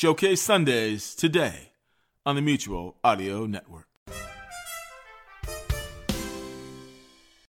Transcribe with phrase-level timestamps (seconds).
[0.00, 1.72] Showcase Sundays today
[2.24, 3.86] on the Mutual Audio Network.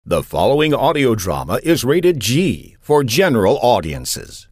[0.05, 4.49] The following audio drama is rated G for general audiences.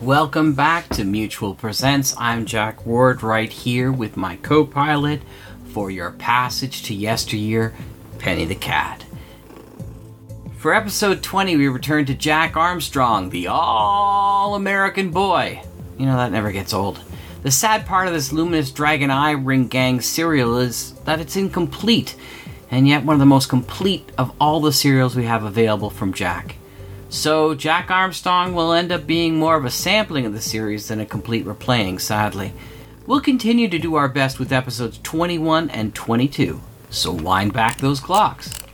[0.00, 2.14] Welcome back to Mutual Presents.
[2.16, 5.22] I'm Jack Ward right here with my co pilot
[5.72, 7.74] for your passage to yesteryear,
[8.20, 9.05] Penny the Cat.
[10.66, 15.62] For episode 20, we return to Jack Armstrong, the all American boy.
[15.96, 16.98] You know, that never gets old.
[17.44, 22.16] The sad part of this luminous Dragon Eye Ring Gang serial is that it's incomplete,
[22.68, 26.12] and yet one of the most complete of all the serials we have available from
[26.12, 26.56] Jack.
[27.10, 30.98] So, Jack Armstrong will end up being more of a sampling of the series than
[30.98, 32.52] a complete replaying, sadly.
[33.06, 38.00] We'll continue to do our best with episodes 21 and 22, so wind back those
[38.00, 38.65] clocks.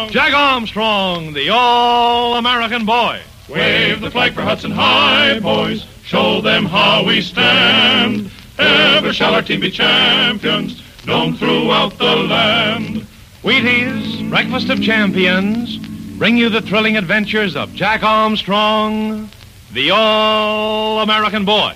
[0.00, 0.24] Armstrong!
[0.24, 3.20] Jack Armstrong, the all-American boy.
[3.50, 5.84] Wave the flag for Hudson High, boys.
[6.04, 8.30] Show them how we stand.
[8.58, 13.06] Ever shall our team be champions, known throughout the land.
[13.42, 15.76] Wheaties, breakfast of champions,
[16.16, 19.28] bring you the thrilling adventures of Jack Armstrong,
[19.72, 21.74] the all-American boy.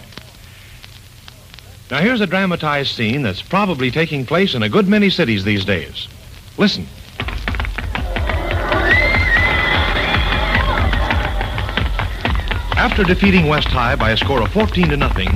[1.90, 5.66] Now here's a dramatized scene that's probably taking place in a good many cities these
[5.66, 6.08] days.
[6.56, 6.86] Listen.
[12.84, 15.34] After defeating West High by a score of 14 to nothing,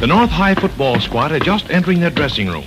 [0.00, 2.64] the North High football squad are just entering their dressing room.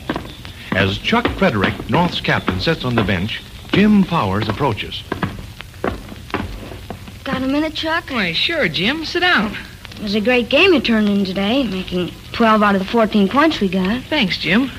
[0.74, 5.02] As Chuck Frederick, North's captain, sits on the bench, Jim Powers approaches.
[7.24, 8.12] Got a minute, Chuck?
[8.12, 9.04] Why, sure, Jim.
[9.04, 9.58] Sit down.
[9.96, 13.28] It was a great game you turned in today, making 12 out of the 14
[13.30, 14.04] points we got.
[14.04, 14.70] Thanks, Jim.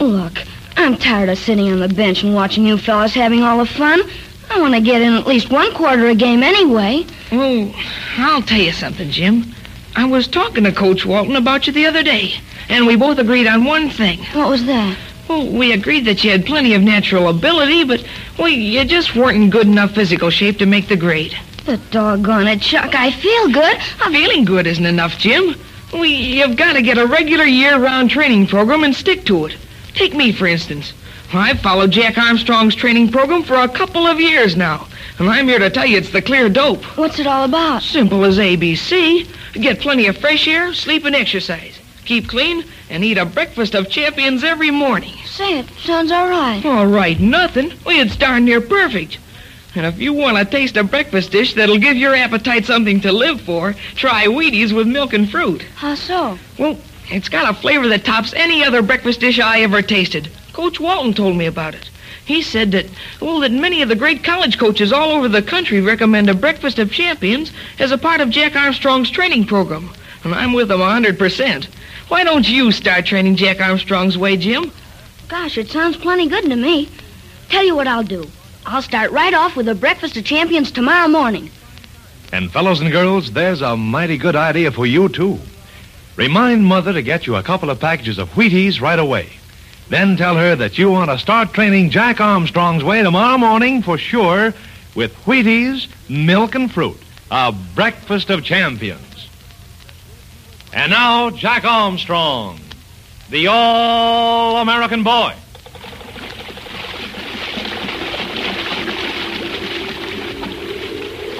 [0.00, 0.42] Look,
[0.76, 4.02] I'm tired of sitting on the bench and watching you fellas having all the fun.
[4.50, 7.04] I want to get in at least one quarter a game anyway.
[7.32, 7.74] Oh,
[8.16, 9.54] I'll tell you something, Jim.
[9.94, 12.34] I was talking to Coach Walton about you the other day,
[12.68, 14.20] and we both agreed on one thing.
[14.32, 14.96] What was that?
[15.28, 18.02] Well, we agreed that you had plenty of natural ability, but,
[18.38, 21.36] well, you just weren't in good enough physical shape to make the grade.
[21.66, 23.76] The doggone it, Chuck, I feel good.
[24.00, 25.54] I'm Feeling good isn't enough, Jim.
[25.92, 29.56] We, you've got to get a regular year-round training program and stick to it.
[29.94, 30.92] Take me, for instance.
[31.32, 35.58] I've followed Jack Armstrong's training program for a couple of years now, and I'm here
[35.58, 36.82] to tell you it's the clear dope.
[36.96, 37.82] What's it all about?
[37.82, 39.28] Simple as ABC.
[39.52, 41.78] Get plenty of fresh air, sleep, and exercise.
[42.06, 45.14] Keep clean, and eat a breakfast of champions every morning.
[45.26, 46.64] Say, it sounds all right.
[46.64, 47.74] All right, nothing.
[47.84, 49.18] Well, it's darn near perfect.
[49.74, 53.12] And if you want to taste a breakfast dish that'll give your appetite something to
[53.12, 55.60] live for, try Wheaties with milk and fruit.
[55.76, 56.38] How so?
[56.58, 56.78] Well,
[57.10, 60.30] it's got a flavor that tops any other breakfast dish I ever tasted.
[60.58, 61.88] Coach Walton told me about it.
[62.24, 62.86] He said that,
[63.20, 66.80] well, that many of the great college coaches all over the country recommend a breakfast
[66.80, 69.88] of champions as a part of Jack Armstrong's training program.
[70.24, 71.66] And I'm with them a 100%.
[72.08, 74.72] Why don't you start training Jack Armstrong's way, Jim?
[75.28, 76.88] Gosh, it sounds plenty good to me.
[77.50, 78.28] Tell you what I'll do.
[78.66, 81.52] I'll start right off with a breakfast of champions tomorrow morning.
[82.32, 85.38] And fellows and girls, there's a mighty good idea for you, too.
[86.16, 89.30] Remind Mother to get you a couple of packages of Wheaties right away.
[89.88, 93.96] Then tell her that you want to start training Jack Armstrong's way tomorrow morning for
[93.96, 94.52] sure
[94.94, 96.98] with Wheaties, milk and fruit.
[97.30, 99.28] A breakfast of champions.
[100.74, 102.60] And now, Jack Armstrong,
[103.30, 105.34] the all-American boy.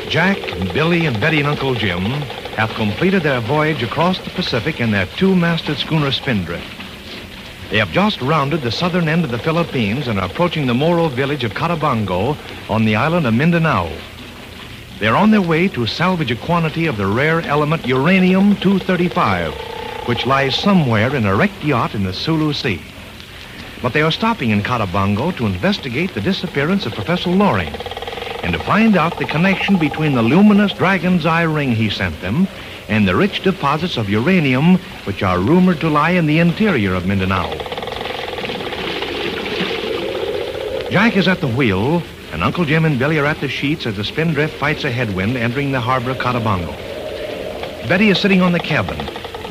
[0.09, 2.03] Jack, and Billy, and Betty and Uncle Jim
[2.57, 6.78] have completed their voyage across the Pacific in their two-masted schooner Spindrift.
[7.71, 11.09] They have just rounded the southern end of the Philippines and are approaching the Moro
[11.09, 12.35] village of Catabango
[12.71, 13.91] on the island of Mindanao.
[14.99, 19.53] They're on their way to salvage a quantity of the rare element uranium-235,
[20.09, 22.81] which lies somewhere in a wrecked yacht in the Sulu Sea.
[23.83, 27.73] But they are stopping in Catabango to investigate the disappearance of Professor Loring
[28.43, 32.49] and to find out the connection between the luminous dragon's eye ring he sent them
[32.89, 37.07] and the rich deposits of uranium which are rumored to lie in the interior of
[37.07, 37.51] Mindanao.
[40.91, 42.03] Jack is at the wheel,
[42.33, 45.37] and Uncle Jim and Billy are at the sheets as the spindrift fights a headwind
[45.37, 46.75] entering the harbor of Catabango.
[47.89, 48.99] Betty is sitting on the cabin,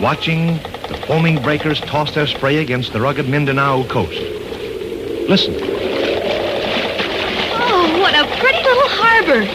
[0.02, 0.58] watching
[0.88, 4.20] the foaming breakers toss their spray against the rugged Mindanao coast.
[5.30, 5.54] Listen.
[7.60, 9.46] Oh, what a pretty little harbor.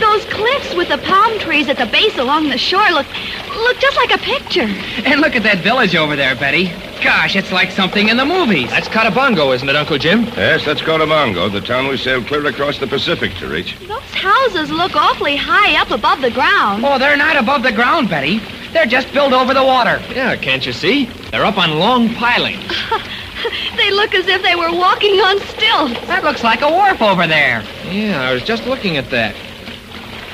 [0.00, 3.06] Those cliffs with the palm trees at the base along the shore look
[3.56, 4.68] look just like a picture.
[5.04, 6.66] And look at that village over there, Betty.
[7.02, 8.70] Gosh, it's like something in the movies.
[8.70, 10.24] That's Cotabongo, isn't it, Uncle Jim?
[10.24, 13.78] Yes, that's Cotabongo, the town we sailed clear across the Pacific to reach.
[13.80, 16.84] Those houses look awfully high up above the ground.
[16.84, 18.40] Oh, they're not above the ground, Betty.
[18.72, 20.02] They're just built over the water.
[20.10, 21.06] Yeah, can't you see?
[21.30, 22.72] They're up on long pilings.
[23.76, 26.06] they look as if they were walking on stilts.
[26.06, 27.62] That looks like a wharf over there.
[27.90, 29.34] Yeah, I was just looking at that.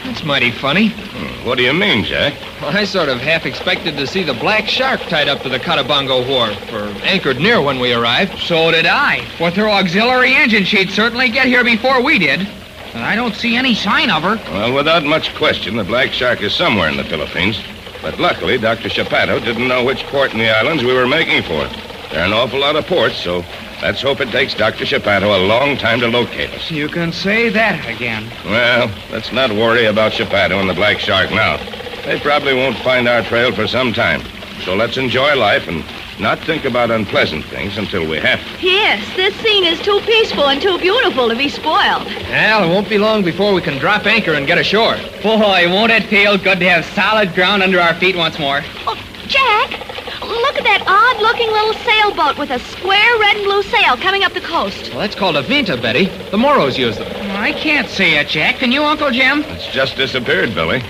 [0.04, 0.88] That's mighty funny.
[0.88, 2.34] Hmm, What do you mean, Jack?
[2.60, 5.58] Well, I sort of half expected to see the black shark tied up to the
[5.58, 8.38] Cotabongo wharf, or anchored near when we arrived.
[8.38, 9.26] So did I.
[9.40, 12.46] With her auxiliary engine, she'd certainly get here before we did.
[12.92, 14.36] But I don't see any sign of her.
[14.52, 17.58] Well, without much question, the Black Shark is somewhere in the Philippines.
[18.02, 18.90] But luckily, Dr.
[18.90, 21.66] Chapato didn't know which port in the islands we were making for.
[22.14, 23.44] There are an awful lot of ports, so
[23.82, 24.84] let's hope it takes Dr.
[24.84, 26.70] Chapato a long time to locate us.
[26.70, 28.30] You can say that again.
[28.44, 31.56] Well, let's not worry about Chapato and the Black Shark now.
[32.04, 34.22] They probably won't find our trail for some time.
[34.62, 35.84] So let's enjoy life and
[36.20, 38.64] not think about unpleasant things until we have to.
[38.64, 42.06] Yes, this scene is too peaceful and too beautiful to be spoiled.
[42.06, 44.94] Well, it won't be long before we can drop anchor and get ashore.
[45.20, 48.60] Boy, won't it feel good to have solid ground under our feet once more?
[48.86, 48.96] Oh,
[49.26, 49.93] Jack,
[50.28, 54.32] look at that odd-looking little sailboat with a square red and blue sail coming up
[54.32, 54.90] the coast.
[54.90, 56.06] Well, that's called a Vinta, Betty.
[56.30, 57.10] The Moros use them.
[57.14, 58.56] Oh, I can't see it, Jack.
[58.56, 59.42] Can you, Uncle Jim?
[59.44, 60.82] It's just disappeared, Billy.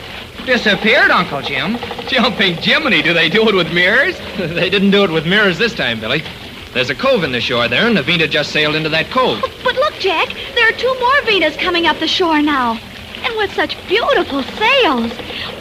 [0.46, 1.78] Disappeared, Uncle Jim.
[2.06, 4.18] Jumping Jiminy, do they do it with mirrors?
[4.36, 6.22] they didn't do it with mirrors this time, Billy.
[6.72, 9.40] There's a cove in the shore there, and the Vinta just sailed into that cove.
[9.62, 12.78] But look, Jack, there are two more Vintas coming up the shore now.
[13.24, 15.12] And with such beautiful sails.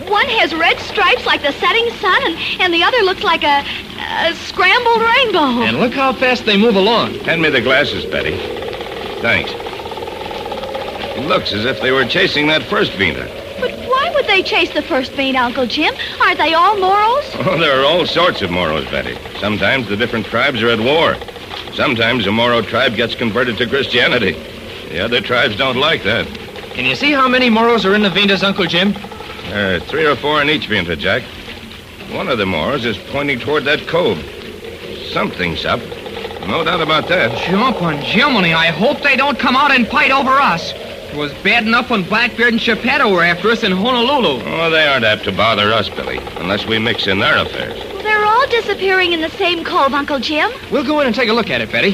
[0.10, 3.64] One has red stripes like the setting sun, and, and the other looks like a,
[4.30, 5.64] a scrambled rainbow.
[5.64, 7.14] And look how fast they move along.
[7.20, 8.36] Hand me the glasses, Betty.
[9.22, 9.52] Thanks.
[11.16, 13.28] It looks as if they were chasing that first Vinta.
[13.62, 15.94] But why would they chase the first Vinta, Uncle Jim?
[16.22, 17.24] Aren't they all Moros?
[17.46, 19.18] Oh, there are all sorts of Moros, Betty.
[19.40, 21.16] Sometimes the different tribes are at war.
[21.74, 24.34] Sometimes a Moro tribe gets converted to Christianity.
[24.90, 26.28] The other tribes don't like that.
[26.74, 28.94] Can you see how many Moros are in the Vintas, Uncle Jim?
[29.50, 31.22] There are three or four in each Vinta, Jack.
[32.12, 34.18] One of the Moros is pointing toward that cove.
[35.12, 35.80] Something's up.
[36.48, 37.38] No doubt about that.
[37.48, 40.74] Jump on Jiminy, I hope they don't come out and fight over us.
[40.74, 44.42] It was bad enough when Blackbeard and Chapato were after us in Honolulu.
[44.44, 47.80] Oh, they aren't apt to bother us, Billy, unless we mix in their affairs.
[48.02, 50.50] They're all disappearing in the same cove, Uncle Jim.
[50.72, 51.92] We'll go in and take a look at it, Betty.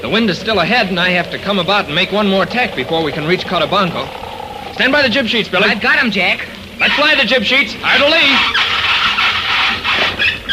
[0.00, 2.46] The wind is still ahead, and I have to come about and make one more
[2.46, 4.21] tack before we can reach Cotabongo.
[4.74, 5.68] Stand by the jib sheets, Billy.
[5.68, 6.46] I've got him, Jack.
[6.80, 7.74] Let's fly the jib sheets.
[7.82, 8.36] Idle lee.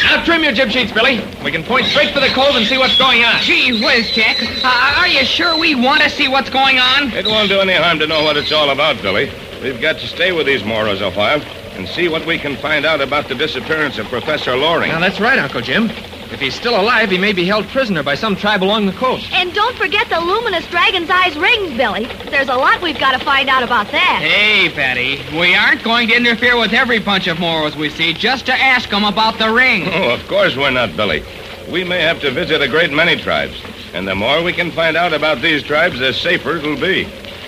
[0.04, 1.22] Now trim your jib sheets, Billy.
[1.44, 3.42] We can point straight for the cove and see what's going on.
[3.42, 4.38] Gee whiz, Jack.
[4.64, 7.12] Uh, are you sure we want to see what's going on?
[7.14, 9.32] It won't do any harm to know what it's all about, Billy.
[9.62, 11.42] We've got to stay with these Moros a while
[11.74, 14.90] and see what we can find out about the disappearance of Professor Loring.
[14.90, 15.90] Now, that's right, Uncle Jim.
[16.32, 19.32] If he's still alive, he may be held prisoner by some tribe along the coast.
[19.34, 22.06] And don't forget the luminous dragon's eyes rings, Billy.
[22.30, 24.20] There's a lot we've got to find out about that.
[24.22, 28.46] Hey, Betty, we aren't going to interfere with every bunch of Moros we see just
[28.46, 29.88] to ask them about the ring.
[30.00, 31.24] Oh, of course we're not, Billy.
[31.70, 33.62] We may have to visit a great many tribes.
[33.94, 37.04] And the more we can find out about these tribes, the safer it'll be.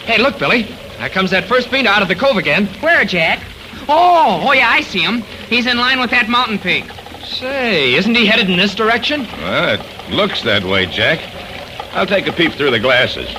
[0.05, 0.63] Hey, look, Billy.
[0.97, 2.65] There comes that first beat out of the cove again.
[2.81, 3.41] Where, Jack?
[3.87, 5.21] Oh, oh yeah, I see him.
[5.49, 6.85] He's in line with that mountain peak.
[7.31, 9.23] Say, isn't he headed in this direction?
[9.23, 11.19] Well, it looks that way, Jack.
[11.93, 13.29] I'll take a peep through the glasses.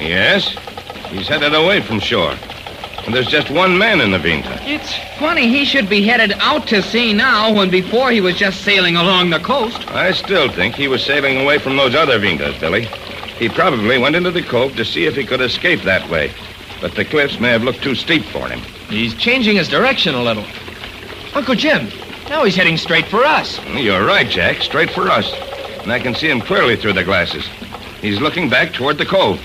[0.00, 0.48] Yes,
[1.10, 2.34] he's headed away from shore.
[3.04, 4.58] And there's just one man in the Vinta.
[4.62, 8.62] It's funny he should be headed out to sea now when before he was just
[8.62, 9.88] sailing along the coast.
[9.88, 12.86] I still think he was sailing away from those other Vintas, Billy.
[13.38, 16.32] He probably went into the cove to see if he could escape that way.
[16.80, 18.60] But the cliffs may have looked too steep for him.
[18.88, 20.44] He's changing his direction a little.
[21.34, 21.88] Uncle Jim,
[22.32, 23.60] now he's heading straight for us.
[23.74, 24.62] You're right, Jack.
[24.62, 25.30] Straight for us.
[25.82, 27.46] And I can see him clearly through the glasses.
[28.00, 29.38] He's looking back toward the cove.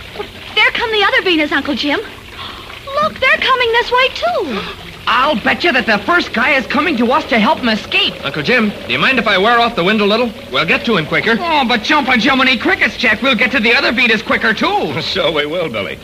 [0.56, 2.00] There come the other Vintas, Uncle Jim.
[2.00, 4.62] Look, they're coming this way, too.
[5.06, 8.13] I'll bet you that the first guy is coming to us to help him escape.
[8.24, 10.32] Uncle Jim, do you mind if I wear off the wind a little?
[10.50, 11.36] We'll get to him quicker.
[11.38, 15.01] Oh, but jumping Jiminy crickets, Jack, we'll get to the other beaters quicker, too.
[15.01, 16.00] So we will, Billy.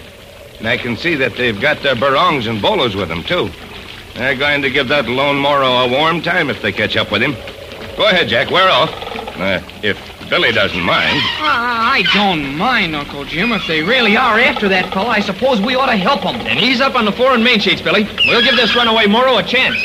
[0.59, 3.49] And I can see that they've got their barongs and bolos with them, too.
[4.15, 7.22] They're going to give that lone Moro a warm time if they catch up with
[7.22, 7.34] him.
[7.98, 8.50] Go ahead, Jack.
[8.50, 8.89] We're off.
[9.39, 9.98] Uh, if
[10.29, 11.17] Billy doesn't mind.
[11.41, 13.51] Ah, I don't mind, Uncle Jim.
[13.51, 16.36] If they really are after that fellow, I suppose we ought to help them.
[16.36, 18.03] And ease up on the fore and main sheets, Billy.
[18.27, 19.75] We'll give this runaway Moro a chance.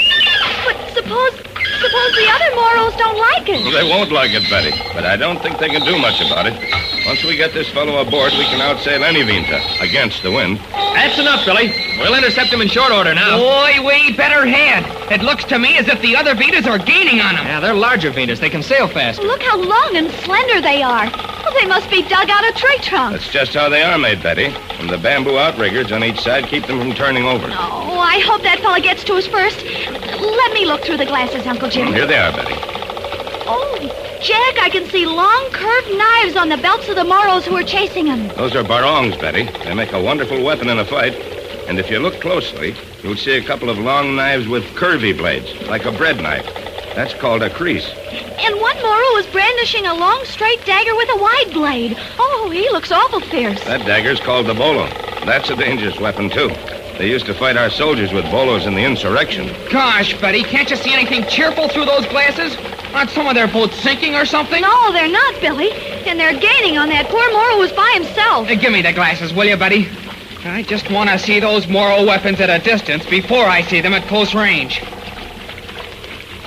[0.65, 3.63] But suppose Suppose the other Moros don't like it.
[3.71, 6.59] They won't like it, Betty, but I don't think they can do much about it.
[7.09, 10.59] Once we get this fellow aboard, we can outsail any Vinta against the wind.
[10.69, 11.73] That's enough, Billy.
[11.97, 13.38] We'll intercept him in short order now.
[13.38, 14.85] Boy, we better head.
[15.11, 17.47] It looks to me as if the other Vintas are gaining on them.
[17.47, 18.41] Yeah, they're larger Vintas.
[18.41, 19.23] They can sail fast.
[19.23, 21.07] Look how long and slender they are.
[21.07, 23.21] Well, they must be dug out of tree trunks.
[23.21, 24.55] That's just how they are made, Betty.
[24.79, 27.47] And the bamboo outriggers on each side keep them from turning over.
[27.47, 29.65] Oh, I hope that fella gets to us first.
[29.65, 31.87] Let me look through the glasses, Uncle Jim.
[31.95, 32.55] Here they are, Betty.
[33.47, 37.55] Oh, Jack, I can see long curved knives on the belts of the Moros who
[37.57, 38.29] are chasing them.
[38.37, 39.45] Those are barongs, Betty.
[39.65, 41.15] They make a wonderful weapon in a fight.
[41.69, 45.55] And if you look closely, you'll see a couple of long knives with curvy blades,
[45.69, 46.47] like a bread knife.
[46.97, 47.89] That's called a kris.
[47.91, 51.97] And one Moro is brandishing a long straight dagger with a wide blade.
[52.19, 53.63] Oh, he looks awful fierce.
[53.65, 54.89] That dagger's called the bolo.
[55.27, 56.49] That's a dangerous weapon, too.
[56.99, 59.55] They used to fight our soldiers with bolos in the insurrection.
[59.71, 62.57] Gosh, Betty, can't you see anything cheerful through those glasses?
[62.95, 64.61] Aren't some of their boats sinking or something?
[64.61, 65.73] No, they're not, Billy.
[66.07, 68.49] And they're gaining on that poor Moro who's by himself.
[68.49, 69.88] Uh, give me the glasses, will you, Betty?
[70.45, 73.92] I just want to see those Moro weapons at a distance before I see them
[73.92, 74.78] at close range.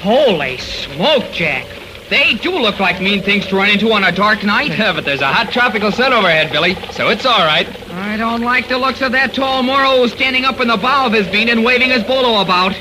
[0.01, 1.67] Holy smoke, Jack.
[2.09, 4.69] They do look like mean things to run into on a dark night.
[4.69, 7.67] Yeah, but there's a hot tropical sun overhead, Billy, so it's all right.
[7.91, 11.13] I don't like the looks of that tall Moro standing up in the bow of
[11.13, 12.75] his bean and waving his bolo about.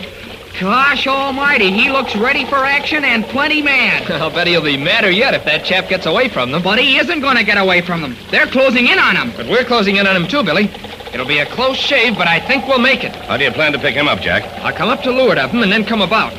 [0.60, 4.10] Gosh almighty, he looks ready for action and plenty mad.
[4.10, 6.62] I'll bet he'll be madder yet if that chap gets away from them.
[6.62, 8.14] But he isn't going to get away from them.
[8.30, 9.32] They're closing in on him.
[9.34, 10.64] But we're closing in on him too, Billy.
[11.14, 13.16] It'll be a close shave, but I think we'll make it.
[13.16, 14.44] How do you plan to pick him up, Jack?
[14.62, 16.34] I'll come up to leeward of him and then come about.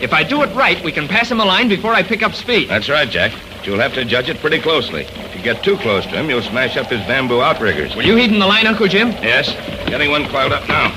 [0.00, 2.34] If I do it right, we can pass him a line before I pick up
[2.34, 2.68] speed.
[2.70, 3.32] That's right, Jack.
[3.56, 5.02] But you'll have to judge it pretty closely.
[5.02, 7.96] If you get too close to him, you'll smash up his bamboo outriggers.
[7.96, 9.08] Were you heeding the line, Uncle Jim?
[9.14, 9.50] Yes.
[9.88, 10.96] Getting one coiled up now.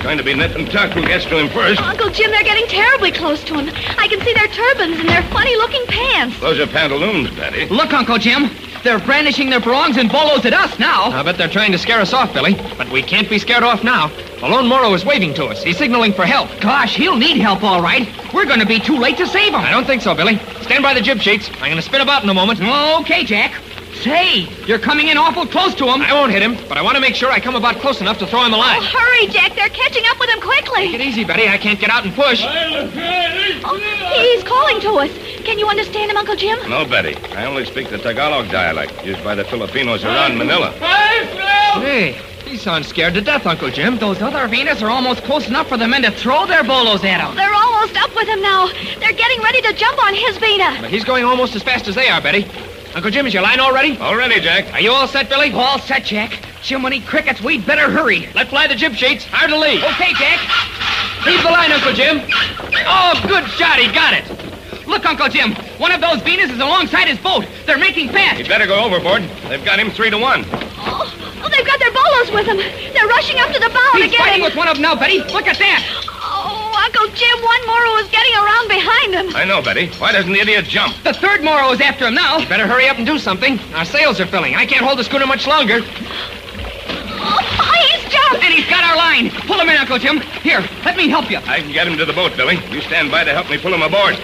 [0.00, 1.78] It's going to be Nip and Tuck who gets to him first.
[1.78, 3.68] Uncle Jim, they're getting terribly close to him.
[3.98, 6.40] I can see their turbans and their funny looking pants.
[6.40, 7.66] Those are pantaloons, Betty.
[7.68, 8.48] Look, Uncle Jim.
[8.82, 11.10] They're brandishing their barongs and bolos at us now.
[11.10, 12.54] I bet they're trying to scare us off, Billy.
[12.78, 14.08] But we can't be scared off now.
[14.40, 15.62] The lone Moro is waving to us.
[15.62, 16.48] He's signaling for help.
[16.62, 18.08] Gosh, he'll need help, all right.
[18.32, 19.60] We're going to be too late to save him.
[19.60, 20.38] I don't think so, Billy.
[20.62, 21.50] Stand by the jib sheets.
[21.56, 22.58] I'm going to spin about in a moment.
[23.02, 23.52] Okay, Jack.
[24.02, 26.00] Say, you're coming in awful close to him.
[26.00, 28.18] I won't hit him, but I want to make sure I come about close enough
[28.20, 28.82] to throw him a Oh, line.
[28.82, 29.54] hurry, Jack.
[29.54, 30.86] They're catching up with him quickly.
[30.86, 31.46] Take it easy, Betty.
[31.48, 32.42] I can't get out and push.
[32.42, 33.76] Oh,
[34.22, 35.10] he's calling to us.
[35.44, 36.58] Can you understand him, Uncle Jim?
[36.70, 37.14] No, Betty.
[37.36, 40.70] I only speak the Tagalog dialect used by the Filipinos around Manila.
[40.70, 43.98] Hey, he sounds scared to death, Uncle Jim.
[43.98, 47.20] Those other Vintas are almost close enough for the men to throw their bolos at
[47.20, 47.36] him.
[47.36, 48.68] They're almost up with him now.
[48.98, 50.80] They're getting ready to jump on his Vinta.
[50.80, 52.46] But he's going almost as fast as they are, Betty.
[52.94, 53.96] Uncle Jim, is your line all ready?
[53.98, 54.72] All ready, Jack.
[54.74, 55.52] Are you all set, Billy?
[55.52, 56.32] All set, Jack.
[56.62, 58.28] Jiminy crickets, we'd better hurry.
[58.34, 59.24] Let fly the jib sheets.
[59.24, 59.82] Hard to lead.
[59.94, 60.40] Okay, Jack.
[61.24, 62.20] Leave the line, Uncle Jim.
[62.86, 63.78] Oh, good shot.
[63.78, 64.86] He got it.
[64.88, 65.54] Look, Uncle Jim.
[65.78, 67.46] One of those Vintas is alongside his boat.
[67.64, 68.40] They're making fast.
[68.40, 69.22] You better go overboard.
[69.48, 70.44] They've got him three to one.
[70.82, 71.06] Oh,
[71.44, 72.56] oh, they've got their bolos with them.
[72.58, 74.44] They're rushing up to the bow He's to get fighting him.
[74.50, 75.20] with one of them now, Betty.
[75.32, 75.80] Look at that.
[76.80, 79.36] Uncle Jim, one Moro is getting around behind him.
[79.36, 79.88] I know, Betty.
[80.00, 80.96] Why doesn't the idiot jump?
[81.04, 82.38] The third Moro is after him now.
[82.48, 83.58] Better hurry up and do something.
[83.74, 84.54] Our sails are filling.
[84.56, 85.80] I can't hold the schooner much longer.
[85.82, 87.38] Oh,
[87.84, 88.42] he's jumped.
[88.42, 89.30] And he's got our line.
[89.44, 90.20] Pull him in, Uncle Jim.
[90.40, 91.36] Here, let me help you.
[91.44, 92.56] I can get him to the boat, Billy.
[92.70, 94.16] You stand by to help me pull him aboard.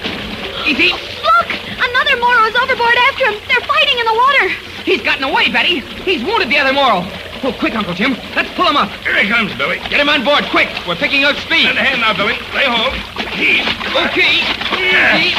[0.64, 0.92] Easy.
[0.96, 3.36] Look, another Moro is overboard after him.
[3.48, 4.48] They're fighting in the water.
[4.82, 5.80] He's gotten away, Betty.
[6.08, 7.04] He's wounded the other Moro.
[7.46, 8.16] Oh, quick, Uncle Jim.
[8.34, 8.90] Let's pull him up.
[9.06, 9.78] Here he comes, Billy.
[9.86, 10.66] Get him on board, quick.
[10.82, 11.62] We're picking up speed.
[11.62, 12.34] Send a hand now, Billy.
[12.50, 12.92] Lay hold.
[13.38, 13.62] Heave.
[13.94, 14.42] Okay.
[14.74, 15.30] Easy.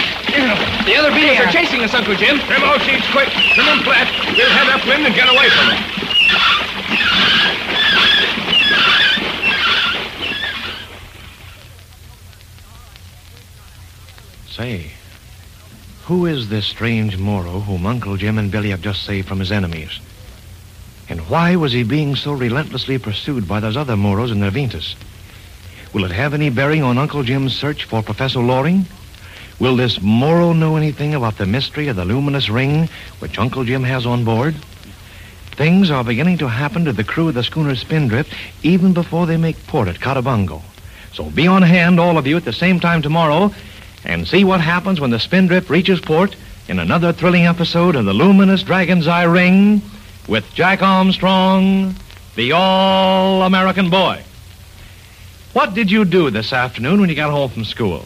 [0.87, 2.39] The other Vintas are chasing us, Uncle Jim.
[2.47, 3.27] Trim all sheets quick.
[3.27, 4.07] Trim them flat.
[4.37, 5.83] We'll head upwind and get away from them.
[14.47, 14.91] Say,
[16.05, 19.51] who is this strange Moro whom Uncle Jim and Billy have just saved from his
[19.51, 19.99] enemies?
[21.09, 24.95] And why was he being so relentlessly pursued by those other Moros in their Vintas?
[25.93, 28.85] Will it have any bearing on Uncle Jim's search for Professor Loring?
[29.59, 33.83] Will this Moro know anything about the mystery of the luminous ring which Uncle Jim
[33.83, 34.55] has on board?
[35.55, 39.37] Things are beginning to happen to the crew of the schooner Spindrift even before they
[39.37, 40.61] make port at Catabango.
[41.13, 43.51] So be on hand, all of you, at the same time tomorrow,
[44.05, 46.35] and see what happens when the Spindrift reaches port
[46.67, 49.81] in another thrilling episode of the Luminous Dragon's Eye Ring
[50.27, 51.95] with Jack Armstrong,
[52.35, 54.23] the All American Boy.
[55.53, 58.05] What did you do this afternoon when you got home from school?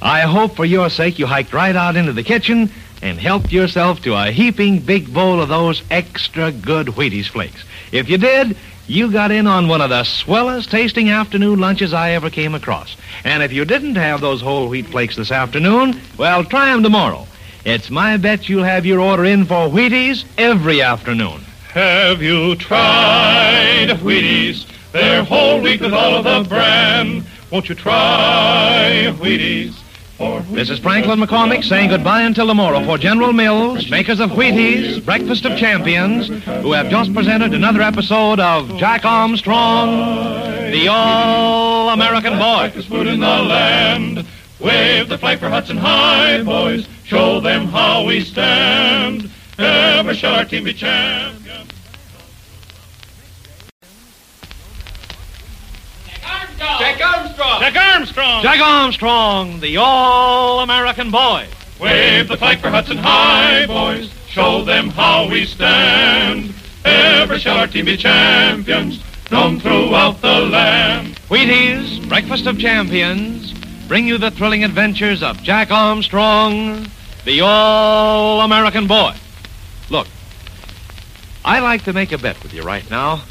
[0.00, 2.70] I hope for your sake you hiked right out into the kitchen
[3.02, 7.62] and helped yourself to a heaping big bowl of those extra good Wheaties flakes.
[7.92, 12.12] If you did, you got in on one of the swellest tasting afternoon lunches I
[12.12, 12.96] ever came across.
[13.24, 17.26] And if you didn't have those whole wheat flakes this afternoon, well, try 'em tomorrow.
[17.64, 21.40] It's my bet you'll have your order in for Wheaties every afternoon.
[21.72, 24.66] Have you tried Wheaties?
[24.92, 27.24] They're whole wheat with all of the bran.
[27.50, 29.72] Won't you try Wheaties?
[30.18, 35.02] For This is Franklin McCormick saying goodbye until tomorrow for General Mills, makers of Wheaties,
[35.02, 36.28] Breakfast of Champions,
[36.62, 42.70] who have just presented another episode of Jack Armstrong, the All-American Boy.
[42.82, 44.26] food in the land.
[44.60, 46.86] Wave the flag for Hudson High, boys.
[47.04, 49.30] Show them how we stand.
[49.58, 51.70] Ever shall our team be champions.
[56.18, 56.80] Jack Armstrong!
[56.80, 57.60] Jack Armstrong!
[57.60, 61.46] Jack Armstrong, Jack Armstrong, the All-American Boy.
[61.78, 64.10] Wave the flag for Hudson High, boys.
[64.28, 66.54] Show them how we stand.
[66.84, 71.16] Ever shall our team be champions, known throughout the land.
[71.28, 73.43] Wheaties, Breakfast of Champions,
[73.88, 76.86] bring you the thrilling adventures of Jack Armstrong,
[77.24, 79.14] the All-American Boy.
[79.90, 80.06] Look,
[81.44, 83.22] I like to make a bet with you right now.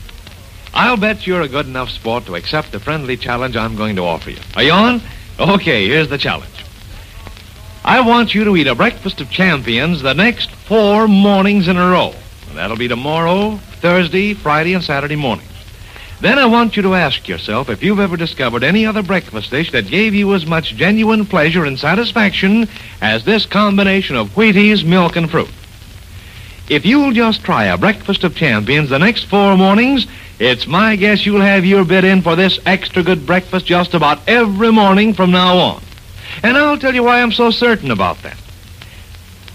[0.74, 4.04] I'll bet you're a good enough sport to accept the friendly challenge I'm going to
[4.04, 4.40] offer you.
[4.56, 5.02] Are you on?
[5.40, 6.50] Okay, here's the challenge.
[7.84, 11.90] I want you to eat a breakfast of champions the next four mornings in a
[11.90, 12.14] row.
[12.50, 15.50] And that'll be tomorrow, Thursday, Friday, and Saturday mornings.
[16.24, 19.74] Then I want you to ask yourself if you've ever discovered any other breakfast dish
[19.74, 22.70] that gave you as much genuine pleasure and satisfaction
[23.02, 25.50] as this combination of Wheaties, milk, and fruit.
[26.70, 30.08] If you'll just try a breakfast of champions the next four mornings,
[30.40, 34.26] it's my guess you'll have your bid in for this extra good breakfast just about
[34.26, 35.84] every morning from now on.
[36.42, 38.38] And I'll tell you why I'm so certain about that.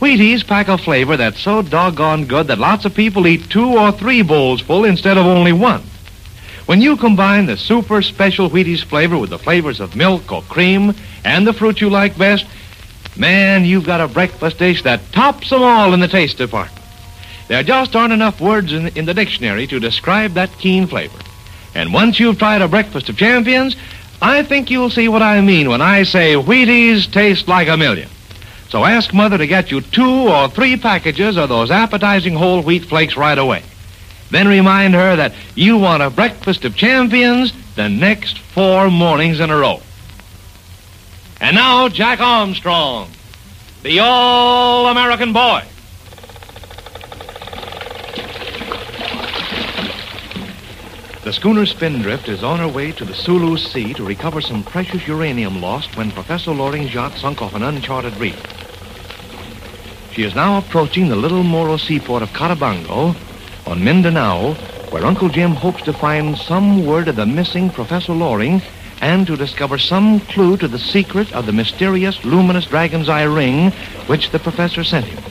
[0.03, 3.91] Wheaties pack a flavor that's so doggone good that lots of people eat two or
[3.91, 5.83] three bowls full instead of only one.
[6.69, 10.95] When you combine the super special Wheaties flavor with the flavors of milk or cream
[11.25, 12.45] and the fruit you like best,
[13.17, 16.85] man, you've got a breakfast dish that tops them all in the taste department.
[17.49, 21.19] There just aren't enough words in, in the dictionary to describe that keen flavor.
[21.75, 23.75] And once you've tried a breakfast of champions,
[24.21, 28.11] I think you'll see what I mean when I say Wheaties taste like a million.
[28.69, 32.85] So ask Mother to get you two or three packages of those appetizing whole wheat
[32.85, 33.63] flakes right away.
[34.31, 39.51] Then remind her that you want a breakfast of champions the next four mornings in
[39.51, 39.81] a row.
[41.41, 43.09] And now, Jack Armstrong,
[43.83, 45.63] the All-American Boy.
[51.23, 55.07] The schooner Spindrift is on her way to the Sulu Sea to recover some precious
[55.07, 58.41] uranium lost when Professor Loring's yacht sunk off an uncharted reef.
[60.13, 63.15] She is now approaching the little Moro seaport of Carabango
[63.69, 64.55] on Mindanao,
[64.91, 68.63] where Uncle Jim hopes to find some word of the missing Professor Loring
[69.03, 73.71] and to discover some clue to the secret of the mysterious luminous dragon's eye ring
[74.07, 75.23] which the professor sent him.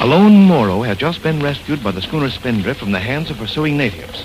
[0.00, 3.38] A lone Moro had just been rescued by the schooner Spindrift from the hands of
[3.38, 4.24] pursuing natives.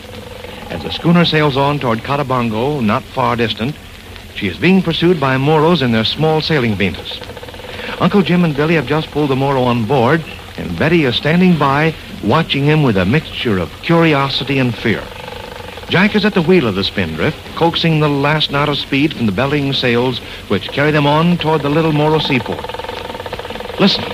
[0.70, 3.76] As the schooner sails on toward Carabango, not far distant,
[4.36, 7.20] she is being pursued by Moros in their small sailing Vintas.
[8.00, 10.24] Uncle Jim and Billy have just pulled the Moro on board,
[10.62, 11.94] and Betty is standing by,
[12.24, 15.04] watching him with a mixture of curiosity and fear.
[15.90, 19.26] Jack is at the wheel of the Spindrift, coaxing the last knot of speed from
[19.26, 22.64] the bellying sails which carry them on toward the little Moro seaport.
[23.80, 24.06] Listen.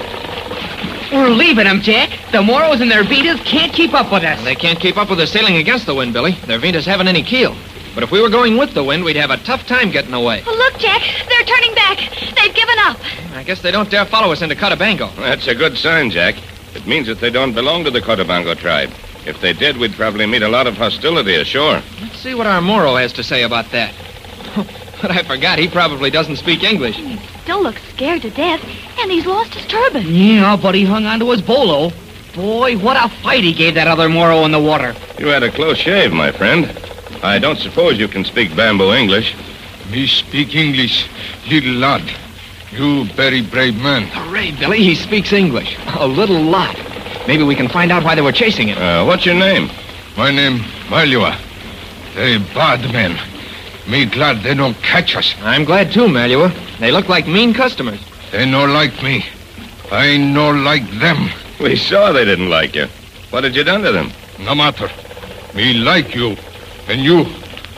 [1.11, 2.17] We're leaving them, Jack.
[2.31, 4.43] The Moros and their Vintas can't keep up with us.
[4.43, 6.31] They can't keep up with us sailing against the wind, Billy.
[6.47, 7.55] Their Vintas haven't any keel.
[7.97, 10.43] But if we were going with the wind, we'd have a tough time getting away.
[10.45, 11.01] Oh, look, Jack.
[11.27, 11.97] They're turning back.
[12.35, 12.99] They've given up.
[13.33, 15.15] I guess they don't dare follow us into Cotabango.
[15.15, 16.35] That's a good sign, Jack.
[16.75, 18.91] It means that they don't belong to the Cotabango tribe.
[19.25, 21.81] If they did, we'd probably meet a lot of hostility ashore.
[21.99, 23.95] Let's see what our Moro has to say about that.
[25.01, 26.97] but I forgot, he probably doesn't speak English.
[26.97, 28.63] He still looks scared to death,
[28.99, 30.05] and he's lost his turban.
[30.13, 31.91] Yeah, but he hung onto his bolo.
[32.35, 34.95] Boy, what a fight he gave that other Moro in the water.
[35.17, 36.67] You had a close shave, my friend.
[37.23, 39.35] I don't suppose you can speak bamboo English.
[39.91, 41.07] Me speak English,
[41.49, 42.03] little lad.
[42.71, 44.03] You very brave man.
[44.07, 45.77] Hooray, Billy, he speaks English.
[45.95, 46.75] A little lot.
[47.27, 48.77] Maybe we can find out why they were chasing him.
[48.77, 49.69] Uh, what's your name?
[50.17, 51.37] My name, Malua.
[52.15, 53.17] They bad men.
[53.87, 55.33] Me glad they don't catch us.
[55.41, 56.51] I'm glad too, Malua.
[56.79, 57.99] They look like mean customers.
[58.31, 59.25] They no like me.
[59.91, 61.29] I no like them.
[61.59, 62.87] We saw they didn't like you.
[63.29, 64.11] What had you done to them?
[64.39, 64.89] No matter.
[65.55, 66.35] Me like you.
[66.87, 67.25] And you.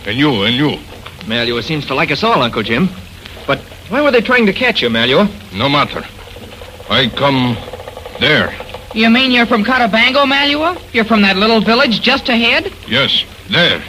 [0.05, 0.43] And you.
[0.43, 0.77] And you.
[1.25, 2.89] Malua seems to like us all, Uncle Jim.
[3.47, 5.27] But why were they trying to catch you, Malua?
[5.53, 6.03] No matter.
[6.89, 7.57] I come
[8.19, 8.53] there.
[8.93, 10.81] You mean you're from Catabango, Malua?
[10.93, 12.73] You're from that little village just ahead?
[12.87, 13.83] Yes, there.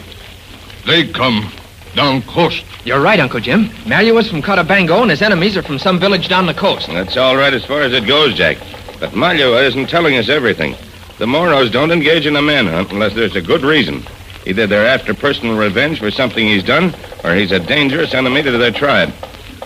[0.87, 1.51] They come
[1.95, 2.65] down coast.
[2.85, 3.67] You're right, Uncle Jim.
[3.85, 6.89] Malua's from Cotabango, and his enemies are from some village down the coast.
[6.89, 8.59] That's all right as far as it goes, Jack.
[8.99, 10.75] But Malua isn't telling us everything.
[11.19, 14.03] The Moros don't engage in a manhunt unless there's a good reason.
[14.47, 18.51] Either they're after personal revenge for something he's done, or he's a dangerous enemy to
[18.53, 19.13] their tribe.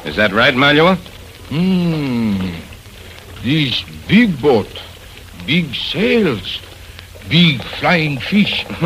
[0.05, 0.97] Is that right, Malua?
[1.49, 2.55] Hmm.
[3.43, 4.69] This big boat,
[5.47, 6.61] big sails,
[7.29, 8.67] big flying fish.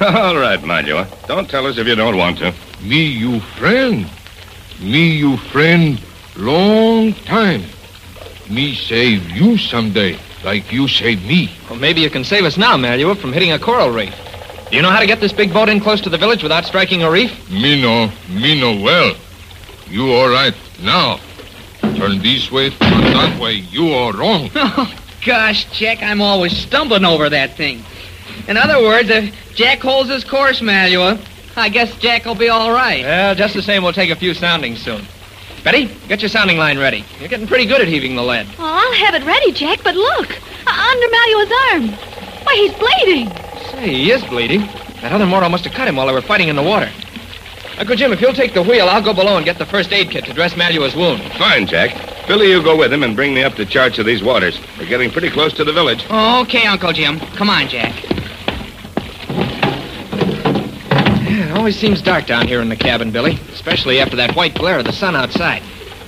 [0.00, 1.06] all right, Malua.
[1.26, 2.54] Don't tell us if you don't want to.
[2.82, 4.08] Me, you friend.
[4.80, 6.00] Me, you friend,
[6.36, 7.62] long time.
[8.48, 11.50] Me save you someday, like you save me.
[11.68, 14.14] Well, maybe you can save us now, Malua, from hitting a coral reef.
[14.72, 16.64] Do you know how to get this big boat in close to the village without
[16.64, 17.50] striking a reef?
[17.50, 19.14] Me know, me know well.
[19.86, 21.20] You all right now.
[21.82, 23.52] Turn this way, turn that way.
[23.56, 24.48] You are wrong.
[24.56, 24.94] Oh,
[25.26, 27.84] gosh, Jack, I'm always stumbling over that thing.
[28.48, 31.20] In other words, if Jack holds his course, Malua,
[31.54, 33.04] I guess Jack will be all right.
[33.04, 35.04] Well, just the same, we'll take a few soundings soon.
[35.64, 37.04] Betty, get your sounding line ready.
[37.20, 38.46] You're getting pretty good at heaving the lead.
[38.58, 40.30] Oh, I'll have it ready, Jack, but look.
[40.66, 41.88] Uh, under Malua's arm.
[42.46, 43.51] Why, he's bleeding.
[43.72, 44.60] Say, he is bleeding.
[45.00, 46.90] That other Moro must have cut him while they were fighting in the water.
[47.78, 50.10] Uncle Jim, if you'll take the wheel, I'll go below and get the first aid
[50.10, 51.22] kit to dress Malua's wound.
[51.32, 52.26] Fine, Jack.
[52.28, 54.60] Billy, you go with him and bring me up to charge of these waters.
[54.78, 56.04] We're getting pretty close to the village.
[56.08, 57.18] Okay, Uncle Jim.
[57.18, 58.04] Come on, Jack.
[61.24, 64.54] Yeah, it always seems dark down here in the cabin, Billy, especially after that white
[64.54, 65.62] glare of the sun outside.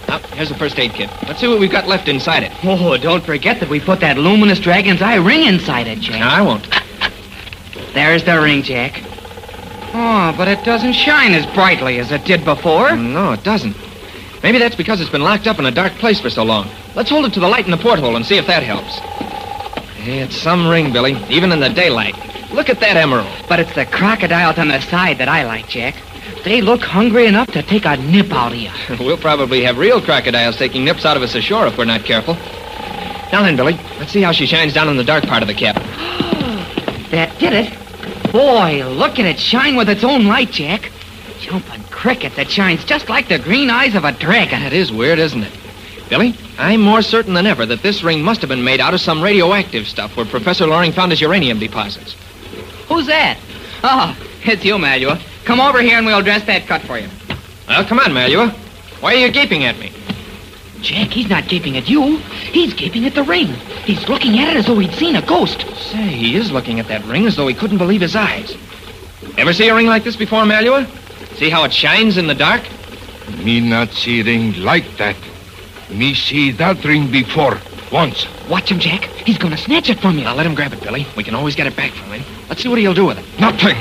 [0.09, 1.11] Oh, here's the first aid kit.
[1.27, 2.53] Let's see what we've got left inside it.
[2.63, 6.21] Oh, don't forget that we put that luminous dragon's eye ring inside it, Jack.
[6.21, 6.69] No, I won't.
[7.95, 9.03] There's the ring, Jack.
[9.97, 12.91] Oh, but it doesn't shine as brightly as it did before.
[12.91, 13.77] Oh, no, it doesn't.
[14.43, 16.69] Maybe that's because it's been locked up in a dark place for so long.
[16.97, 18.99] Let's hold it to the light in the porthole and see if that helps.
[20.07, 22.15] It's some ring, Billy, even in the daylight.
[22.53, 23.29] Look at that emerald.
[23.49, 25.95] But it's the crocodiles on the side that I like, Jack.
[26.45, 28.71] They look hungry enough to take a nip out of you.
[28.99, 32.35] we'll probably have real crocodiles taking nips out of us ashore if we're not careful.
[33.33, 35.55] Now then, Billy, let's see how she shines down in the dark part of the
[35.55, 35.83] cabin.
[37.11, 37.84] that did it.
[38.35, 40.91] Boy, look at it shine with its own light, Jack.
[41.39, 44.61] Jumping cricket that shines just like the green eyes of a dragon.
[44.61, 45.53] That is weird, isn't it?
[46.09, 49.01] Billy, I'm more certain than ever that this ring must have been made out of
[49.01, 52.17] some radioactive stuff where Professor Loring found his uranium deposits.
[52.89, 53.39] Who's that?
[53.85, 55.21] Oh, it's you, Malua.
[55.45, 57.07] Come over here and we'll dress that cut for you.
[57.69, 58.51] Well, come on, Malua.
[58.99, 59.93] Why are you gaping at me?
[60.85, 62.19] Jack, he's not gaping at you.
[62.19, 63.47] He's gaping at the ring.
[63.87, 65.65] He's looking at it as though he'd seen a ghost.
[65.77, 68.55] Say, he is looking at that ring as though he couldn't believe his eyes.
[69.39, 70.87] Ever see a ring like this before, Malua?
[71.37, 72.63] See how it shines in the dark?
[73.43, 75.17] Me not see ring like that.
[75.89, 77.59] Me see that ring before,
[77.91, 78.27] once.
[78.51, 79.05] Watch him, Jack.
[79.25, 80.25] He's gonna snatch it from you.
[80.25, 81.07] Now let him grab it, Billy.
[81.17, 82.23] We can always get it back from him.
[82.51, 83.41] Let's see what he'll do with it.
[83.41, 83.77] Nothing.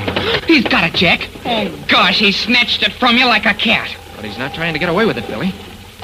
[0.48, 1.28] He's got it, Jack.
[1.44, 3.94] Oh, gosh, he snatched it from you like a cat.
[4.16, 5.52] But he's not trying to get away with it, Billy.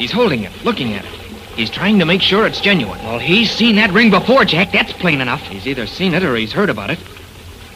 [0.01, 1.11] He's holding it, looking at it.
[1.57, 2.99] He's trying to make sure it's genuine.
[3.01, 4.73] Well, he's seen that ring before, Jack.
[4.73, 5.43] That's plain enough.
[5.43, 6.99] He's either seen it or he's heard about it.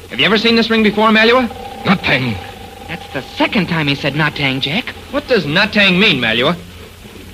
[0.09, 1.43] Have you ever seen this ring before, Malua?
[1.85, 2.33] Nothing.
[2.89, 4.89] That's the second time he said Natang, Jack.
[5.11, 6.57] What does Natang mean, Malua?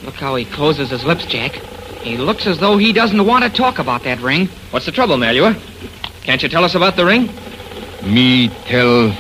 [0.03, 1.53] Look how he closes his lips, Jack.
[2.03, 4.48] He looks as though he doesn't want to talk about that ring.
[4.72, 5.57] What's the trouble, Malua?
[6.22, 7.31] Can't you tell us about the ring?
[8.03, 9.16] Me tell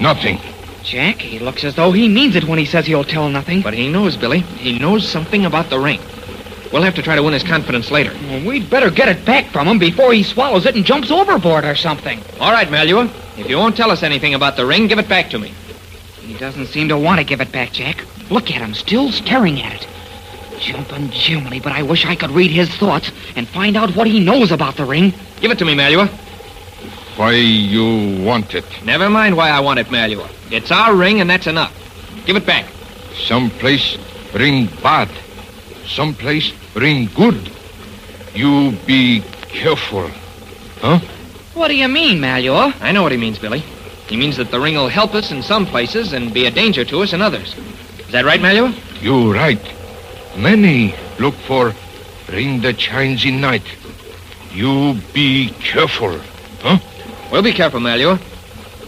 [0.00, 0.40] nothing.
[0.84, 3.62] Jack, he looks as though he means it when he says he'll tell nothing.
[3.62, 4.40] But he knows, Billy.
[4.40, 6.00] He knows something about the ring.
[6.72, 8.12] We'll have to try to win his confidence later.
[8.28, 11.64] Well, we'd better get it back from him before he swallows it and jumps overboard
[11.64, 12.20] or something.
[12.38, 13.08] All right, Malua.
[13.38, 15.54] If you won't tell us anything about the ring, give it back to me.
[16.20, 18.04] He doesn't seem to want to give it back, Jack.
[18.30, 19.88] Look at him, still staring at it.
[20.58, 24.20] Jumping Jiminy, but I wish I could read his thoughts and find out what he
[24.20, 25.12] knows about the ring.
[25.40, 26.08] Give it to me, Malua.
[27.16, 28.64] Why you want it?
[28.84, 30.28] Never mind why I want it, Malua.
[30.50, 31.72] It's our ring, and that's enough.
[32.26, 32.66] Give it back.
[33.14, 33.96] Some place
[34.34, 35.08] ring bad.
[35.86, 37.50] Some place ring good.
[38.34, 40.10] You be careful.
[40.80, 40.98] Huh?
[41.54, 42.74] What do you mean, Malua?
[42.80, 43.62] I know what he means, Billy.
[44.08, 46.84] He means that the ring will help us in some places and be a danger
[46.84, 47.54] to us in others.
[48.00, 48.74] Is that right, Malua?
[49.00, 49.62] You right.
[50.36, 51.72] Many look for
[52.28, 53.62] ring that shines in night.
[54.52, 56.18] You be careful.
[56.60, 56.80] Huh?
[57.34, 58.20] We'll be careful, Malua.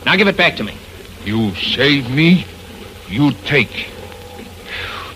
[0.05, 0.77] Now give it back to me.
[1.25, 2.47] You save me,
[3.09, 3.89] you take.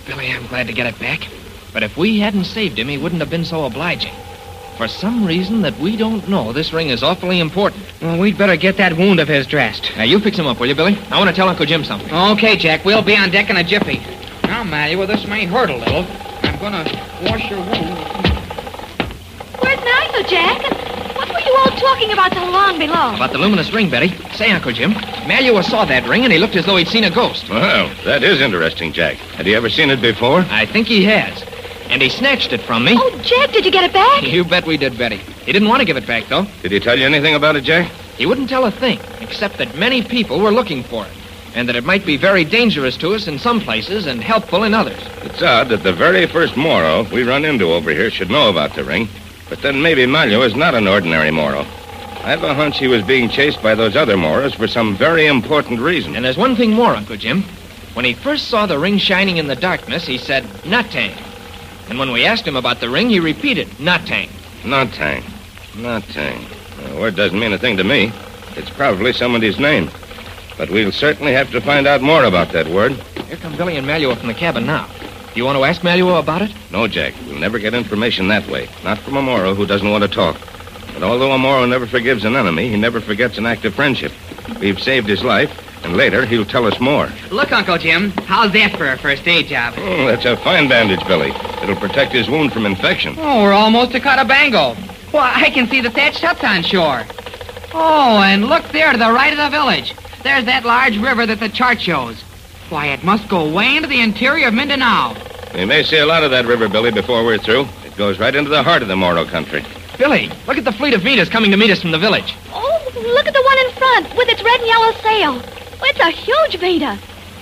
[0.04, 1.28] Billy, I'm glad to get it back.
[1.72, 4.12] But if we hadn't saved him, he wouldn't have been so obliging.
[4.76, 7.84] For some reason that we don't know, this ring is awfully important.
[8.02, 9.92] Well, we'd better get that wound of his dressed.
[9.96, 10.98] Now, you fix him up, will you, Billy?
[11.12, 12.12] I want to tell Uncle Jim something.
[12.12, 12.84] Okay, Jack.
[12.84, 13.98] We'll be on deck in a jiffy.
[14.42, 16.04] Now, Malua, this may hurt a little.
[16.42, 16.82] I'm gonna
[17.22, 17.96] wash your wound.
[19.60, 20.64] Where's Malua, Jack?
[20.64, 23.14] And what were you all talking about so long below?
[23.14, 24.09] About the luminous ring, Betty.
[24.35, 27.11] Say, Uncle Jim, Malua saw that ring and he looked as though he'd seen a
[27.11, 27.49] ghost.
[27.49, 29.16] Well, that is interesting, Jack.
[29.37, 30.40] Had he ever seen it before?
[30.51, 31.44] I think he has.
[31.90, 32.94] And he snatched it from me.
[32.96, 34.23] Oh, Jack, did you get it back?
[34.23, 35.16] You bet we did, Betty.
[35.44, 36.46] He didn't want to give it back, though.
[36.62, 37.90] Did he tell you anything about it, Jack?
[38.16, 41.12] He wouldn't tell a thing, except that many people were looking for it,
[41.55, 44.73] and that it might be very dangerous to us in some places and helpful in
[44.73, 45.01] others.
[45.23, 48.75] It's odd that the very first Moro we run into over here should know about
[48.75, 49.09] the ring,
[49.50, 51.66] but then maybe Malua is not an ordinary Moro.
[52.22, 55.26] I have a hunch he was being chased by those other Moros for some very
[55.26, 56.14] important reason.
[56.14, 57.42] And there's one thing more, Uncle Jim.
[57.94, 61.12] When he first saw the ring shining in the darkness, he said, Natang.
[61.88, 64.28] And when we asked him about the ring, he repeated, Natang.
[64.62, 65.22] Natang.
[65.72, 66.88] Natang.
[66.88, 68.12] The word doesn't mean a thing to me.
[68.54, 69.90] It's probably somebody's name.
[70.56, 72.92] But we'll certainly have to find out more about that word.
[73.26, 74.88] Here come Billy and Malua from the cabin now.
[75.34, 76.52] You want to ask Malua about it?
[76.72, 77.14] No, Jack.
[77.26, 78.68] We'll never get information that way.
[78.82, 80.36] Not from a Moro who doesn't want to talk.
[80.92, 84.12] But although a Moro never forgives an enemy, he never forgets an act of friendship.
[84.58, 85.50] We've saved his life,
[85.84, 87.08] and later he'll tell us more.
[87.30, 89.74] Look, Uncle Jim, how's that for a first aid job?
[89.76, 91.30] Oh, that's a fine bandage, Billy.
[91.62, 93.14] It'll protect his wound from infection.
[93.18, 94.74] Oh, we're almost to Catabango.
[95.12, 97.04] Why, I can see the thatched huts on shore.
[97.72, 99.94] Oh, and look there to the right of the village.
[100.24, 102.22] There's that large river that the chart shows.
[102.70, 105.16] Why, it must go way into the interior of Mindanao.
[105.54, 107.66] We may see a lot of that river, Billy, before we're through.
[107.85, 109.64] It goes right into the heart of the Moro country.
[109.98, 112.33] Billy, look at the fleet of Vintas coming to meet us from the village.
[112.52, 115.42] Oh, look at the one in front with its red and yellow sail.
[115.83, 116.96] It's a huge Vinta.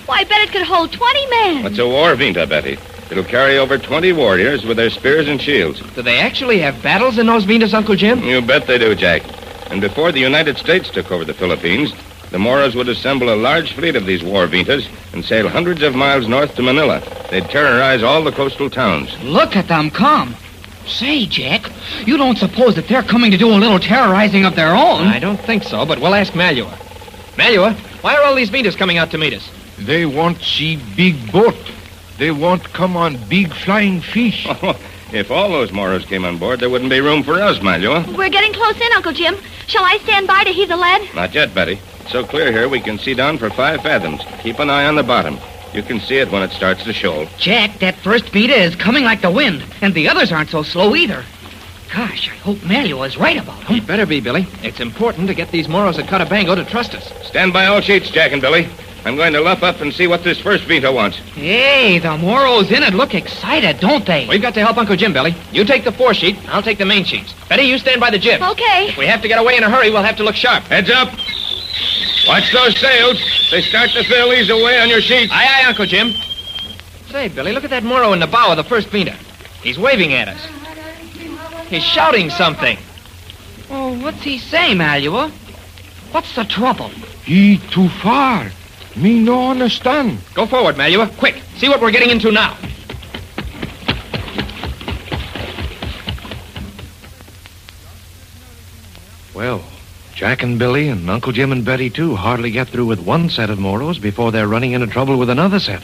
[0.07, 1.65] Why, I bet it could hold 20 men.
[1.67, 2.79] It's a war Vinta, Betty?
[3.11, 5.79] It'll carry over 20 warriors with their spears and shields.
[5.93, 8.23] Do they actually have battles in those Vintas, Uncle Jim?
[8.23, 9.21] You bet they do, Jack.
[9.69, 11.93] And before the United States took over the Philippines,
[12.31, 15.95] the Moros would assemble a large fleet of these war Vintas and sail hundreds of
[15.95, 17.01] miles north to Manila.
[17.31, 19.11] They'd terrorize all the coastal towns.
[19.23, 20.35] Look at them come.
[20.85, 21.71] Say, Jack,
[22.05, 25.07] you don't suppose that they're coming to do a little terrorizing of their own?
[25.07, 26.71] I don't think so, but we'll ask Malua.
[27.35, 29.49] Malua, why are all these Vintas coming out to meet us?
[29.79, 31.55] They want see big boat.
[32.17, 34.45] They want come on big flying fish.
[35.13, 38.05] if all those Moros came on board, there wouldn't be room for us, Malua.
[38.15, 39.35] We're getting close in, Uncle Jim.
[39.67, 41.13] Shall I stand by to heave the lead?
[41.15, 41.79] Not yet, Betty.
[42.09, 44.23] It's so clear here we can see down for five fathoms.
[44.41, 45.37] Keep an eye on the bottom.
[45.75, 47.27] You can see it when it starts to shoal.
[47.37, 50.95] Jack, that first Vinta is coming like the wind, and the others aren't so slow
[50.95, 51.23] either.
[51.93, 53.75] Gosh, I hope Malua is right about him.
[53.75, 54.47] He better be, Billy.
[54.63, 57.13] It's important to get these Moros at Catabango to trust us.
[57.27, 58.67] Stand by all sheets, Jack and Billy.
[59.05, 61.17] I'm going to luff up and see what this first Vinta wants.
[61.17, 64.27] Hey, the Moros in it look excited, don't they?
[64.27, 65.35] We've got to help Uncle Jim, Billy.
[65.51, 67.35] You take the foresheet, I'll take the main sheets.
[67.47, 68.41] Betty, you stand by the jib.
[68.41, 68.87] Okay.
[68.87, 70.63] If we have to get away in a hurry, we'll have to look sharp.
[70.63, 71.09] Heads up.
[72.29, 73.17] Watch those sails.
[73.49, 75.31] They start to fill these away on your sheets.
[75.33, 76.13] Aye, aye, Uncle Jim.
[77.07, 79.15] Say, Billy, look at that Moro in the bow of the first Vinta.
[79.63, 80.45] He's waving at us.
[81.69, 82.77] He's shouting something.
[83.71, 85.31] Oh, what's he say, Malua?
[86.11, 86.89] What's the trouble?
[87.25, 88.51] He too far.
[88.95, 90.19] Me no understand.
[90.35, 91.07] Go forward, Malua.
[91.17, 91.41] Quick.
[91.57, 92.55] See what we're getting into now.
[99.33, 99.63] Well,
[100.19, 103.49] Jack and Billy and Uncle Jim and Betty, too, hardly get through with one set
[103.49, 105.81] of Moros before they're running into trouble with another set.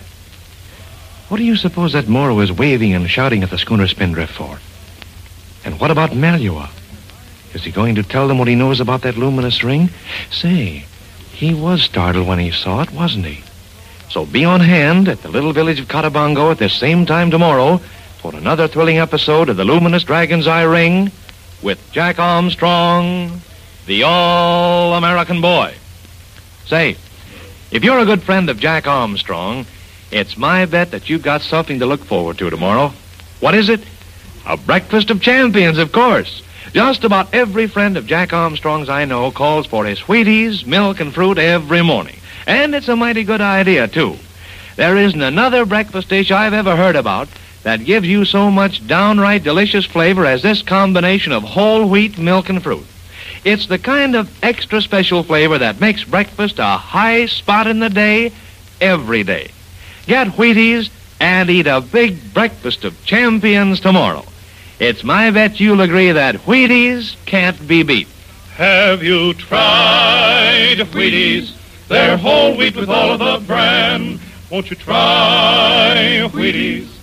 [1.30, 4.60] What do you suppose that Moro is waving and shouting at the schooner Spindrift for?
[5.64, 6.70] And what about Malua?
[7.54, 9.90] Is he going to tell them what he knows about that luminous ring?
[10.32, 10.84] Say,
[11.32, 13.42] he was startled when he saw it, wasn't he?
[14.10, 17.78] So be on hand at the little village of Catabango at the same time tomorrow
[18.18, 21.10] for another thrilling episode of the Luminous Dragon's Eye Ring
[21.64, 23.40] with Jack Armstrong,
[23.86, 25.76] the All-American Boy.
[26.66, 26.98] Say,
[27.72, 29.68] if you're a good friend of Jack Armstrong,
[30.12, 32.94] it's my bet that you've got something to look forward to tomorrow.
[33.40, 33.82] What is it?
[34.48, 36.42] A breakfast of champions, of course.
[36.74, 41.14] Just about every friend of Jack Armstrong's I know calls for his Wheaties, milk, and
[41.14, 42.18] fruit every morning.
[42.48, 44.18] And it's a mighty good idea, too.
[44.76, 47.30] There isn't another breakfast dish I've ever heard about
[47.64, 52.50] that gives you so much downright delicious flavor as this combination of whole wheat, milk,
[52.50, 52.86] and fruit.
[53.46, 57.92] It's the kind of extra special flavor that makes breakfast a high spot in the
[57.92, 58.32] day
[58.82, 59.52] every day.
[60.08, 64.26] Get Wheaties and eat a big breakfast of champions tomorrow.
[64.80, 68.08] It's my bet you'll agree that Wheaties can't be beat.
[68.56, 71.54] Have you tried Wheaties?
[71.88, 74.20] They're whole wheat with all of the bran.
[74.50, 76.95] Won't you try Wheaties?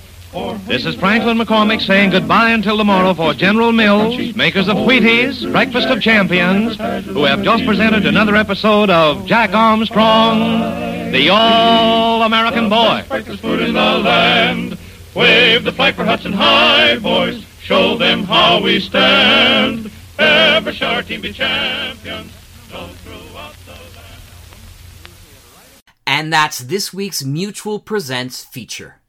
[0.66, 5.88] This is Franklin McCormick saying goodbye until tomorrow for General Mills, makers of Wheaties, Breakfast
[5.88, 13.04] of Champions, who have just presented another episode of Jack Armstrong, the All-American Boy.
[13.08, 14.78] Breakfast food in the land.
[15.14, 17.44] Wave the flag for Hudson High, boys.
[17.60, 19.90] Show show them how we stand.
[20.18, 22.32] Ever shall our team be champions,
[22.70, 24.22] known throughout the land.
[26.06, 29.01] And that's this week's Mutual Presents feature.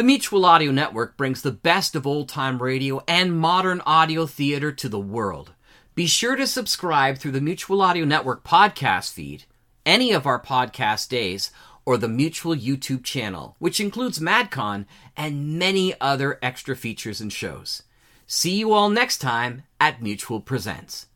[0.00, 4.72] The Mutual Audio Network brings the best of old time radio and modern audio theater
[4.72, 5.52] to the world.
[5.94, 9.44] Be sure to subscribe through the Mutual Audio Network podcast feed,
[9.84, 11.50] any of our podcast days,
[11.84, 14.86] or the Mutual YouTube channel, which includes MadCon
[15.18, 17.82] and many other extra features and shows.
[18.26, 21.08] See you all next time at Mutual Presents.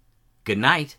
[0.45, 0.99] Good night.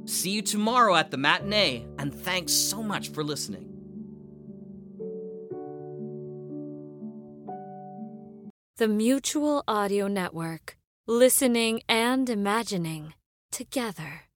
[0.05, 3.67] See you tomorrow at the matinee, and thanks so much for listening.
[8.77, 10.77] The Mutual Audio Network.
[11.05, 13.13] Listening and imagining
[13.51, 14.30] together.